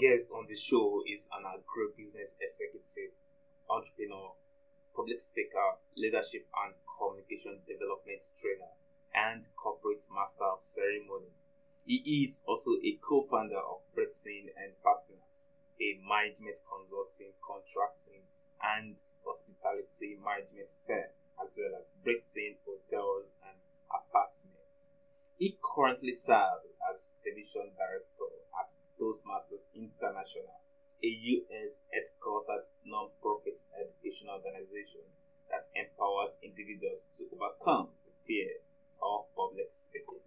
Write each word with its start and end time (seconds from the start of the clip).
guest 0.00 0.32
on 0.32 0.48
the 0.48 0.56
show 0.56 1.04
is 1.04 1.28
an 1.36 1.44
agribusiness 1.44 2.32
executive, 2.40 3.12
entrepreneur, 3.68 4.32
public 4.96 5.20
speaker, 5.20 5.76
leadership 5.92 6.48
and 6.64 6.72
communication 6.88 7.60
development 7.68 8.24
trainer, 8.40 8.72
and 9.12 9.44
corporate 9.60 10.00
master 10.08 10.48
of 10.48 10.64
ceremony. 10.64 11.28
He 11.84 12.24
is 12.24 12.40
also 12.48 12.80
a 12.80 12.96
co-founder 13.04 13.60
of 13.60 13.84
Bretson 13.92 14.48
and 14.56 14.72
Partners, 14.80 15.36
a 15.76 16.00
management 16.00 16.56
consulting, 16.64 17.36
contracting, 17.44 18.24
and 18.56 18.96
hospitality 19.20 20.16
management 20.16 20.72
firm, 20.88 21.12
as 21.44 21.52
well 21.60 21.76
as 21.76 21.84
Bretson 22.00 22.56
Hotels 22.64 23.28
and 23.44 23.56
Apartments. 23.92 24.88
He 25.36 25.60
currently 25.60 26.12
serves 26.16 26.72
as 26.88 27.16
division 27.20 27.72
director 27.76 28.19
Toastmasters 29.00 29.72
International, 29.74 30.60
a 31.02 31.06
US 31.08 31.72
headquartered 31.88 32.68
non-profit 32.84 33.56
education 33.80 34.28
organization 34.28 35.00
that 35.48 35.64
empowers 35.72 36.36
individuals 36.44 37.08
to 37.16 37.24
overcome 37.32 37.88
the 38.04 38.12
fear 38.28 38.60
of 39.00 39.24
public 39.34 39.72
speaking. 39.72 40.20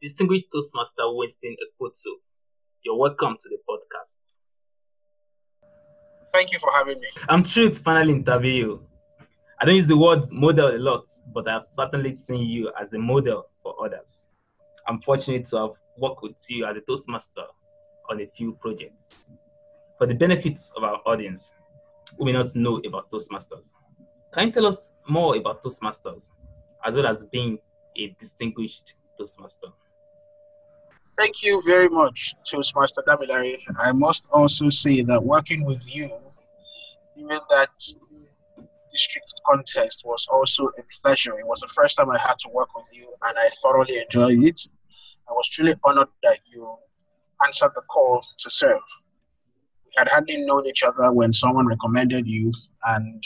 Distinguished 0.00 0.46
Toastmaster 0.54 1.10
Winston 1.10 1.56
Ekwotu, 1.58 2.22
you're 2.84 2.96
welcome 2.96 3.36
to 3.40 3.48
the 3.48 3.58
podcast. 3.68 4.38
Thank 6.32 6.52
you 6.52 6.60
for 6.60 6.70
having 6.70 7.00
me. 7.00 7.08
I'm 7.28 7.42
thrilled 7.42 7.74
to 7.74 7.80
finally 7.82 8.12
interview 8.12 8.52
you. 8.52 8.86
I 9.60 9.64
don't 9.64 9.74
use 9.74 9.88
the 9.88 9.96
word 9.96 10.30
model 10.30 10.68
a 10.68 10.78
lot, 10.78 11.08
but 11.34 11.48
I've 11.48 11.66
certainly 11.66 12.14
seen 12.14 12.46
you 12.46 12.70
as 12.80 12.92
a 12.92 12.98
model 12.98 13.46
for 13.60 13.74
others. 13.84 14.28
I'm 14.86 15.00
fortunate 15.00 15.46
to 15.46 15.56
have 15.56 15.70
worked 15.98 16.22
with 16.22 16.36
you 16.48 16.64
as 16.64 16.76
a 16.76 16.80
Toastmaster 16.80 17.42
on 18.08 18.20
a 18.20 18.26
few 18.26 18.52
projects. 18.54 19.30
For 19.98 20.06
the 20.06 20.14
benefits 20.14 20.72
of 20.76 20.84
our 20.84 21.00
audience 21.06 21.52
who 22.16 22.24
may 22.24 22.32
not 22.32 22.54
know 22.54 22.80
about 22.86 23.10
Toastmasters, 23.10 23.74
can 24.32 24.48
you 24.48 24.52
tell 24.52 24.66
us 24.66 24.90
more 25.08 25.36
about 25.36 25.62
Toastmasters 25.62 26.30
as 26.84 26.94
well 26.94 27.06
as 27.06 27.24
being 27.24 27.58
a 27.96 28.14
distinguished 28.20 28.94
Toastmaster? 29.18 29.68
Thank 31.16 31.42
you 31.42 31.60
very 31.66 31.88
much, 31.88 32.34
Toastmaster 32.44 33.02
Damilare. 33.06 33.58
I 33.78 33.90
must 33.92 34.28
also 34.30 34.70
say 34.70 35.02
that 35.02 35.20
working 35.22 35.64
with 35.64 35.82
you, 35.92 36.10
even 37.16 37.40
that 37.50 37.70
district 38.92 39.32
contest 39.44 40.04
was 40.06 40.26
also 40.30 40.66
a 40.78 40.82
pleasure. 41.02 41.38
It 41.38 41.46
was 41.46 41.60
the 41.60 41.68
first 41.68 41.96
time 41.96 42.10
I 42.10 42.18
had 42.18 42.38
to 42.44 42.48
work 42.50 42.74
with 42.76 42.88
you, 42.94 43.12
and 43.24 43.36
I 43.36 43.48
thoroughly 43.62 43.98
enjoyed 43.98 44.42
it. 44.44 44.60
I 45.28 45.32
was 45.32 45.48
truly 45.48 45.74
honored 45.84 46.08
that 46.22 46.38
you 46.46 46.76
answered 47.44 47.72
the 47.74 47.82
call 47.82 48.24
to 48.38 48.50
serve. 48.50 48.82
We 49.86 49.92
had 49.96 50.08
hardly 50.08 50.44
known 50.44 50.66
each 50.66 50.82
other 50.82 51.12
when 51.12 51.32
someone 51.32 51.66
recommended 51.66 52.26
you, 52.26 52.52
and 52.84 53.24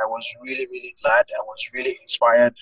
I 0.00 0.06
was 0.06 0.26
really, 0.42 0.66
really 0.66 0.94
glad. 1.02 1.24
I 1.36 1.42
was 1.42 1.70
really 1.74 1.98
inspired, 2.02 2.54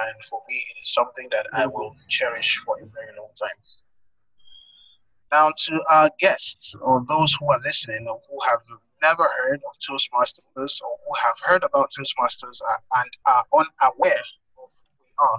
and 0.00 0.24
for 0.28 0.40
me, 0.48 0.54
it 0.54 0.80
is 0.82 0.94
something 0.94 1.28
that 1.32 1.46
I 1.52 1.66
will 1.66 1.94
cherish 2.08 2.58
for 2.58 2.76
a 2.76 2.86
very 2.86 3.16
long 3.18 3.30
time. 3.38 3.48
Now, 5.32 5.52
to 5.56 5.80
our 5.90 6.10
guests 6.18 6.74
or 6.80 7.04
those 7.06 7.36
who 7.38 7.50
are 7.50 7.60
listening 7.64 8.06
or 8.08 8.20
who 8.28 8.38
have 8.48 8.60
never 9.02 9.28
heard 9.38 9.60
of 9.68 9.78
Toastmasters 9.78 10.80
or 10.82 10.96
who 11.06 11.14
have 11.24 11.38
heard 11.42 11.62
about 11.62 11.92
Toastmasters 11.96 12.60
and 12.96 13.10
are 13.26 13.44
unaware 13.52 14.24
of 14.62 14.70
who 14.70 14.96
we 14.98 15.06
are, 15.20 15.38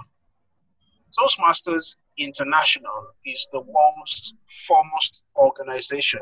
Toastmasters 1.17 1.97
International 2.17 3.07
is 3.25 3.47
the 3.51 3.61
world's 3.61 4.33
foremost 4.67 5.23
organization 5.35 6.21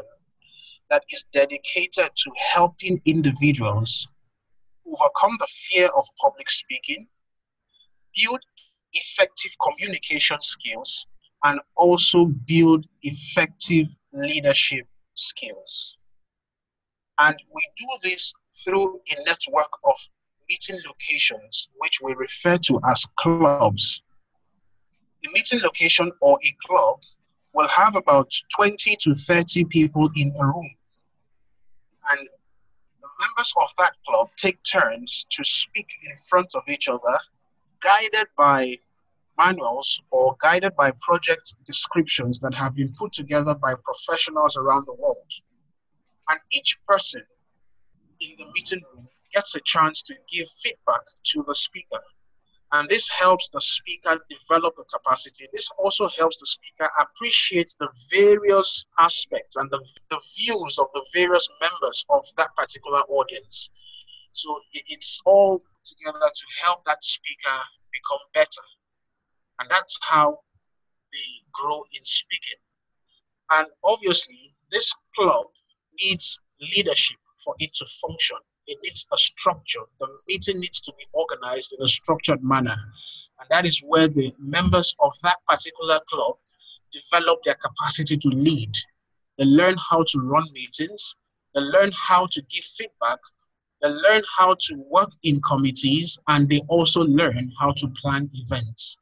that 0.89 1.03
is 1.11 1.25
dedicated 1.31 2.09
to 2.15 2.31
helping 2.35 2.99
individuals 3.05 4.07
overcome 4.87 5.35
the 5.39 5.47
fear 5.49 5.87
of 5.97 6.05
public 6.21 6.49
speaking, 6.49 7.07
build 8.15 8.39
effective 8.93 9.51
communication 9.61 10.37
skills, 10.41 11.05
and 11.43 11.59
also 11.75 12.25
build 12.47 12.85
effective 13.03 13.87
leadership 14.13 14.87
skills. 15.13 15.95
And 17.19 17.35
we 17.53 17.61
do 17.77 18.09
this 18.09 18.33
through 18.63 18.95
a 18.95 19.23
network 19.25 19.71
of 19.83 19.95
meeting 20.49 20.79
locations, 20.87 21.69
which 21.77 21.99
we 22.01 22.13
refer 22.15 22.57
to 22.57 22.79
as 22.89 23.05
clubs. 23.19 24.01
The 25.21 25.29
meeting 25.33 25.59
location 25.61 26.11
or 26.21 26.39
a 26.43 26.55
club 26.65 27.01
will 27.53 27.67
have 27.67 27.95
about 27.95 28.31
20 28.55 28.95
to 29.01 29.15
30 29.15 29.65
people 29.65 30.09
in 30.15 30.31
a 30.39 30.45
room. 30.45 30.69
And 32.11 32.27
the 33.01 33.07
members 33.19 33.53
of 33.57 33.69
that 33.77 33.93
club 34.07 34.29
take 34.37 34.61
turns 34.63 35.25
to 35.31 35.43
speak 35.43 35.87
in 36.03 36.15
front 36.29 36.55
of 36.55 36.63
each 36.67 36.87
other, 36.87 37.17
guided 37.81 38.27
by 38.37 38.77
manuals 39.37 40.01
or 40.11 40.35
guided 40.41 40.75
by 40.75 40.91
project 41.01 41.55
descriptions 41.65 42.39
that 42.39 42.53
have 42.53 42.75
been 42.75 42.93
put 42.93 43.11
together 43.11 43.55
by 43.55 43.73
professionals 43.83 44.57
around 44.57 44.85
the 44.85 44.93
world. 44.93 45.31
And 46.29 46.39
each 46.51 46.77
person 46.87 47.23
in 48.19 48.35
the 48.37 48.45
meeting 48.53 48.81
room 48.93 49.07
gets 49.33 49.55
a 49.55 49.61
chance 49.65 50.03
to 50.03 50.15
give 50.31 50.47
feedback 50.61 51.01
to 51.23 51.43
the 51.47 51.55
speaker. 51.55 52.01
And 52.71 52.87
this 52.87 53.09
helps 53.09 53.49
the 53.49 53.61
speaker 53.61 54.17
develop 54.29 54.75
the 54.77 54.83
capacity. 54.83 55.47
This 55.51 55.69
also 55.79 56.07
helps 56.09 56.37
the 56.37 56.45
speaker 56.45 56.89
appreciate 56.99 57.73
the 57.79 57.89
various 58.11 58.85
aspects 58.99 59.55
and 59.55 59.69
the, 59.71 59.79
the 60.11 60.21
views 60.37 60.77
of 60.77 60.87
the 60.93 61.03
various 61.13 61.49
members 61.61 62.05
of 62.09 62.23
that 62.37 62.55
particular 62.55 62.99
audience. 63.09 63.71
So 64.33 64.59
it's 64.73 65.19
all 65.25 65.63
together 65.83 66.19
to 66.19 66.45
help 66.63 66.85
that 66.85 67.03
speaker 67.03 67.57
become 67.91 68.19
better. 68.33 68.65
And 69.59 69.69
that's 69.69 69.97
how 70.01 70.39
they 71.11 71.29
grow 71.51 71.83
in 71.97 72.05
speaking. 72.05 72.59
And 73.51 73.67
obviously, 73.83 74.53
this 74.71 74.93
club 75.17 75.47
needs 75.99 76.39
leadership 76.75 77.17
for 77.43 77.55
it 77.59 77.73
to 77.73 77.85
function. 78.01 78.37
It 78.69 78.77
needs 78.83 79.07
a 79.11 79.17
structure. 79.17 79.81
The 79.99 80.07
meeting 80.27 80.59
needs 80.59 80.79
to 80.81 80.93
be 80.97 81.05
organized 81.13 81.73
in 81.73 81.83
a 81.83 81.87
structured 81.87 82.43
manner. 82.43 82.77
And 83.39 83.47
that 83.49 83.65
is 83.65 83.81
where 83.85 84.07
the 84.07 84.31
members 84.37 84.95
of 84.99 85.13
that 85.23 85.37
particular 85.47 85.99
club 86.07 86.35
develop 86.91 87.41
their 87.43 87.55
capacity 87.55 88.15
to 88.17 88.29
lead. 88.29 88.73
They 89.37 89.45
learn 89.45 89.75
how 89.77 90.03
to 90.03 90.19
run 90.19 90.47
meetings, 90.53 91.15
they 91.55 91.61
learn 91.61 91.91
how 91.93 92.27
to 92.27 92.41
give 92.43 92.63
feedback, 92.63 93.19
they 93.81 93.87
learn 93.87 94.21
how 94.37 94.53
to 94.53 94.75
work 94.89 95.11
in 95.23 95.41
committees, 95.41 96.19
and 96.27 96.47
they 96.47 96.61
also 96.67 97.01
learn 97.01 97.51
how 97.59 97.71
to 97.71 97.87
plan 98.01 98.29
events. 98.33 98.97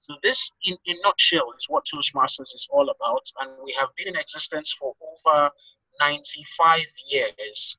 So 0.00 0.16
this, 0.22 0.50
in 0.64 0.76
a 0.88 0.94
nutshell, 1.04 1.52
is 1.56 1.66
what 1.68 1.86
Toastmasters 1.86 2.54
is 2.54 2.66
all 2.70 2.90
about, 2.90 3.24
and 3.40 3.52
we 3.64 3.72
have 3.78 3.88
been 3.96 4.08
in 4.08 4.16
existence 4.16 4.72
for 4.72 4.92
over 5.00 5.50
95 6.00 6.80
years. 7.08 7.76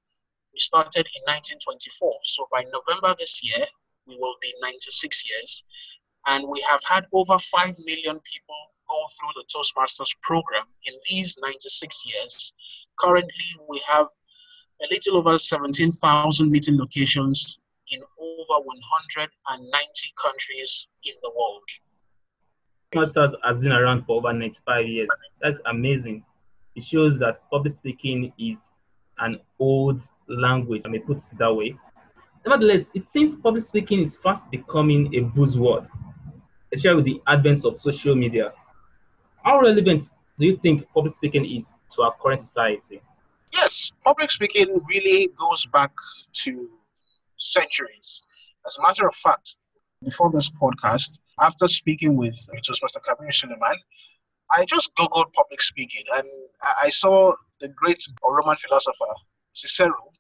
We 0.54 0.60
started 0.60 1.08
in 1.16 1.22
1924, 1.26 2.14
so 2.24 2.48
by 2.52 2.64
November 2.70 3.16
this 3.18 3.42
year, 3.44 3.66
we 4.06 4.16
will 4.20 4.36
be 4.40 4.54
96 4.62 5.24
years, 5.28 5.64
and 6.28 6.48
we 6.48 6.64
have 6.70 6.82
had 6.84 7.08
over 7.12 7.40
5 7.40 7.76
million 7.86 8.20
people 8.22 8.56
go 8.88 9.02
through 9.18 9.34
the 9.36 9.46
Toastmasters 9.50 10.16
program 10.22 10.66
in 10.86 10.94
these 11.10 11.36
96 11.42 12.04
years. 12.06 12.54
Currently, 13.00 13.50
we 13.68 13.82
have 13.90 14.08
a 14.84 14.88
little 14.92 15.18
over 15.18 15.40
17,000 15.40 16.52
meeting 16.52 16.78
locations 16.78 17.60
in 17.90 18.02
over 18.20 18.64
190 18.64 20.14
countries 20.22 20.88
in 21.06 21.14
the 21.24 21.32
world. 21.32 21.64
Toastmasters 22.94 23.34
has 23.44 23.62
been 23.62 23.72
around 23.72 24.06
for 24.06 24.18
over 24.18 24.32
95 24.32 24.88
years. 24.88 25.10
That's 25.42 25.60
amazing. 25.66 26.24
It 26.76 26.84
shows 26.84 27.18
that 27.20 27.42
public 27.50 27.74
speaking 27.74 28.32
is 28.38 28.70
an 29.20 29.40
old 29.60 30.02
language, 30.28 30.82
I 30.86 30.90
may 30.90 31.00
put 31.00 31.18
it 31.18 31.38
that 31.38 31.54
way. 31.54 31.76
Nevertheless, 32.46 32.92
it 32.94 33.06
seems 33.06 33.36
public 33.36 33.64
speaking 33.64 34.02
is 34.02 34.18
fast 34.18 34.52
becoming 34.52 35.14
a 35.16 35.22
buzzword, 35.22 35.88
especially 36.74 36.96
with 36.96 37.06
the 37.06 37.22
advent 37.28 37.64
of 37.66 37.80
social 37.80 38.16
media. 38.16 38.52
How 39.44 39.60
relevant 39.62 40.04
do 40.40 40.46
you 40.46 40.58
think 40.58 40.88
public 40.94 41.14
speaking 41.14 41.46
is 41.46 41.74
to 41.92 42.04
our 42.04 42.14
current 42.22 42.42
society? 42.42 43.02
Yes, 43.54 43.92
public 44.04 44.32
speaking 44.32 44.82
really 44.90 45.30
goes 45.40 45.66
back 45.68 45.92
to 46.44 46.70
centuries. 47.38 48.22
As 48.66 48.78
a 48.78 48.82
matter 48.82 49.08
of 49.08 49.16
fact, 49.16 49.56
before 50.04 50.32
this 50.32 50.50
podcast, 50.50 51.22
after 51.40 51.68
speaking 51.68 52.16
with 52.18 52.38
Toastmaster 52.66 53.00
Kabir 53.00 53.32
Suleiman, 53.32 53.78
I 54.52 54.66
just 54.66 54.94
googled 54.96 55.32
public 55.34 55.62
speaking 55.62 56.04
and 56.16 56.28
I 56.82 56.90
saw 56.90 57.34
the 57.60 57.70
great 57.70 58.04
Roman 58.24 58.56
philosopher 58.58 59.14
Cicero 59.54 60.12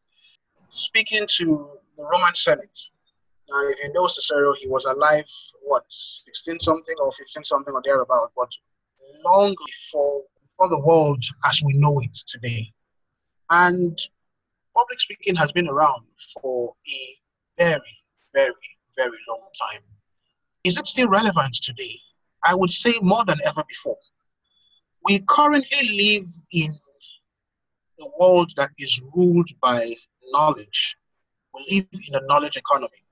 speaking 0.69 1.25
to 1.37 1.69
the 1.97 2.05
Roman 2.11 2.33
Senate. 2.33 2.79
Now, 3.49 3.69
if 3.69 3.83
you 3.83 3.93
know 3.93 4.07
Cicero, 4.07 4.53
he 4.53 4.67
was 4.67 4.85
alive, 4.85 5.29
what, 5.63 5.83
16 5.89 6.59
something 6.59 6.95
or 6.99 7.11
15 7.11 7.43
something 7.43 7.73
or 7.73 7.81
thereabout, 7.83 8.31
but 8.35 8.51
long 9.25 9.55
before 9.65 10.23
for 10.57 10.69
the 10.69 10.79
world 10.79 11.23
as 11.45 11.61
we 11.63 11.73
know 11.73 11.99
it 11.99 12.13
today. 12.13 12.71
And 13.49 13.97
public 14.75 14.99
speaking 14.99 15.35
has 15.35 15.51
been 15.51 15.67
around 15.67 16.05
for 16.41 16.73
a 16.87 17.15
very, 17.57 17.97
very, 18.33 18.53
very 18.95 19.17
long 19.27 19.41
time. 19.59 19.81
Is 20.63 20.77
it 20.77 20.87
still 20.87 21.07
relevant 21.07 21.53
today? 21.61 21.99
I 22.43 22.55
would 22.55 22.71
say 22.71 22.93
more 23.01 23.25
than 23.25 23.39
ever 23.45 23.63
before. 23.67 23.97
We 25.05 25.19
currently 25.27 25.89
live 25.89 26.27
in 26.51 26.73
a 27.99 28.05
world 28.19 28.51
that 28.55 28.71
is 28.77 29.01
ruled 29.15 29.49
by 29.61 29.95
knowledge. 30.31 30.97
We 31.53 31.87
live 31.91 32.01
in 32.07 32.15
a 32.15 32.25
knowledge 32.25 32.57
economy. 32.57 33.03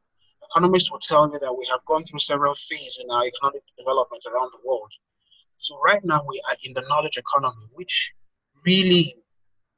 Economists 0.49 0.91
will 0.91 0.99
tell 0.99 1.31
you 1.31 1.39
that 1.39 1.53
we 1.53 1.65
have 1.67 1.85
gone 1.85 2.03
through 2.03 2.19
several 2.19 2.53
phases 2.53 2.99
in 3.03 3.09
our 3.09 3.23
economic 3.25 3.61
development 3.77 4.23
around 4.31 4.51
the 4.51 4.67
world. 4.67 4.91
So 5.57 5.79
right 5.85 6.01
now 6.03 6.21
we 6.27 6.41
are 6.49 6.55
in 6.63 6.73
the 6.73 6.83
knowledge 6.89 7.17
economy, 7.17 7.67
which 7.73 8.13
really 8.65 9.15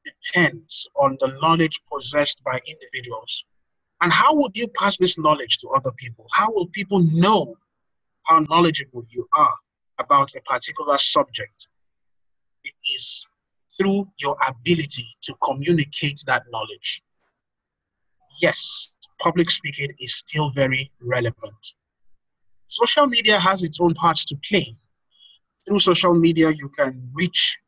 depends 0.04 0.86
on 0.96 1.16
the 1.20 1.38
knowledge 1.40 1.80
possessed 1.92 2.42
by 2.42 2.60
individuals. 2.66 3.44
And 4.00 4.12
how 4.12 4.34
would 4.34 4.56
you 4.56 4.68
pass 4.68 4.96
this 4.96 5.18
knowledge 5.18 5.58
to 5.58 5.68
other 5.68 5.92
people? 5.92 6.26
How 6.32 6.50
will 6.50 6.68
people 6.68 7.00
know 7.12 7.54
how 8.24 8.40
knowledgeable 8.40 9.04
you 9.10 9.28
are 9.36 9.54
about 9.98 10.34
a 10.34 10.40
particular 10.42 10.98
subject? 10.98 11.68
It 12.64 12.74
is 12.94 13.26
through 13.76 14.08
your 14.18 14.36
ability 14.46 15.06
to 15.22 15.34
communicate 15.42 16.22
that 16.26 16.42
knowledge. 16.50 17.02
Yes, 18.40 18.94
public 19.20 19.50
speaking 19.50 19.92
is 19.98 20.14
still 20.14 20.50
very 20.50 20.90
relevant. 21.00 21.74
Social 22.68 23.06
media 23.06 23.38
has 23.38 23.62
its 23.62 23.80
own 23.80 23.94
parts 23.94 24.24
to 24.26 24.36
play 24.48 24.76
through 25.66 25.78
social 25.78 26.14
media, 26.14 26.50
you 26.50 26.68
can 26.68 27.08
reach 27.14 27.58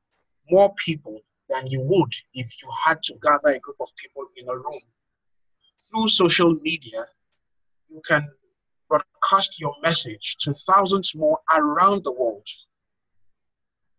more 0.50 0.72
people 0.84 1.20
than 1.48 1.66
you 1.68 1.80
would 1.82 2.12
if 2.34 2.62
you 2.62 2.68
had 2.84 3.02
to 3.04 3.14
gather 3.22 3.56
a 3.56 3.58
group 3.58 3.76
of 3.80 3.88
people 3.96 4.24
in 4.36 4.48
a 4.48 4.54
room. 4.54 4.80
Through 5.90 6.08
social 6.08 6.54
media, 6.62 7.04
you 7.88 8.00
can 8.06 8.26
broadcast 8.88 9.60
your 9.60 9.74
message 9.82 10.36
to 10.40 10.52
thousands 10.52 11.14
more 11.14 11.38
around 11.56 12.04
the 12.04 12.12
world. 12.12 12.46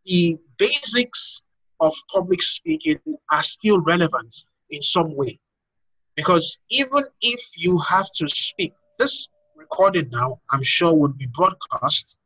The 0.05 0.37
basics 0.57 1.41
of 1.79 1.93
public 2.13 2.41
speaking 2.41 2.99
are 3.31 3.43
still 3.43 3.79
relevant 3.81 4.35
in 4.69 4.81
some 4.81 5.15
way. 5.15 5.39
Because 6.15 6.59
even 6.71 7.03
if 7.21 7.41
you 7.55 7.77
have 7.79 8.09
to 8.15 8.27
speak, 8.27 8.73
this 8.97 9.27
recording 9.55 10.09
now, 10.11 10.39
I'm 10.51 10.63
sure, 10.63 10.93
would 10.93 11.17
be 11.17 11.27
broadcast 11.27 12.17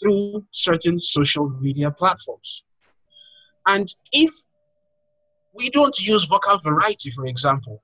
through 0.00 0.44
certain 0.52 1.00
social 1.00 1.48
media 1.48 1.90
platforms. 1.90 2.64
And 3.66 3.92
if 4.12 4.32
we 5.56 5.70
don't 5.70 5.98
use 5.98 6.24
vocal 6.24 6.58
variety, 6.58 7.10
for 7.10 7.26
example, 7.26 7.82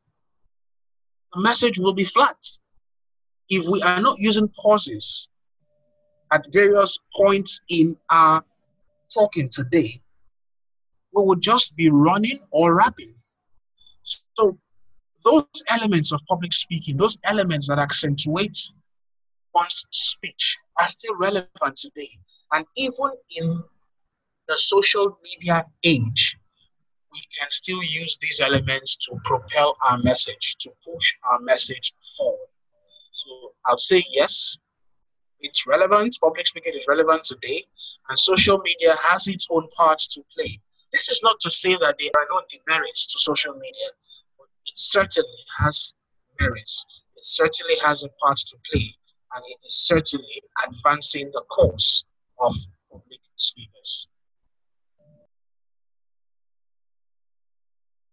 the 1.34 1.40
message 1.40 1.78
will 1.78 1.94
be 1.94 2.04
flat. 2.04 2.36
If 3.48 3.66
we 3.68 3.82
are 3.82 4.00
not 4.00 4.18
using 4.18 4.48
pauses 4.48 5.28
at 6.30 6.44
various 6.52 6.98
points 7.16 7.60
in 7.68 7.96
our 8.10 8.44
talking 9.12 9.48
today, 9.48 10.00
we 11.14 11.22
would 11.24 11.40
just 11.40 11.76
be 11.76 11.90
running 11.90 12.40
or 12.50 12.76
rapping. 12.76 13.14
So, 14.34 14.58
those 15.24 15.46
elements 15.70 16.12
of 16.12 16.20
public 16.28 16.52
speaking, 16.52 16.96
those 16.96 17.18
elements 17.24 17.68
that 17.68 17.78
accentuate 17.78 18.58
one's 19.54 19.86
speech 19.90 20.58
are 20.80 20.88
still 20.88 21.16
relevant 21.16 21.76
today. 21.76 22.10
And 22.52 22.66
even 22.76 23.10
in 23.36 23.62
the 24.48 24.58
social 24.58 25.16
media 25.22 25.64
age, 25.82 26.36
we 27.12 27.20
can 27.38 27.48
still 27.50 27.82
use 27.82 28.18
these 28.20 28.40
elements 28.40 28.96
to 28.96 29.16
propel 29.24 29.76
our 29.88 29.98
message, 29.98 30.56
to 30.60 30.70
push 30.84 31.14
our 31.30 31.40
message 31.40 31.94
forward. 32.16 32.48
So 33.12 33.52
I'll 33.66 33.78
say 33.78 34.04
yes, 34.10 34.58
it's 35.40 35.66
relevant. 35.66 36.18
Public 36.20 36.46
speaking 36.46 36.74
is 36.74 36.86
relevant 36.88 37.24
today, 37.24 37.64
and 38.08 38.18
social 38.18 38.58
media 38.58 38.94
has 39.02 39.28
its 39.28 39.46
own 39.50 39.68
parts 39.76 40.08
to 40.14 40.22
play. 40.34 40.60
This 40.94 41.10
is 41.10 41.20
not 41.22 41.36
to 41.40 41.50
say 41.50 41.74
that 41.74 41.96
there 41.98 42.10
are 42.16 42.26
no 42.30 42.40
demerits 42.48 43.12
to 43.12 43.18
social 43.18 43.52
media, 43.54 43.88
but 44.38 44.46
it 44.64 44.78
certainly 44.78 45.44
has 45.58 45.92
merits. 46.40 46.86
It 47.16 47.24
certainly 47.24 47.76
has 47.84 48.04
a 48.04 48.08
part 48.24 48.38
to 48.38 48.56
play 48.70 48.94
and 49.34 49.44
it 49.48 49.58
is 49.66 49.74
certainly 49.74 50.42
advancing 50.66 51.30
the 51.32 51.42
cause 51.50 52.04
of 52.38 52.54
public 52.90 53.20
speakers. 53.36 54.08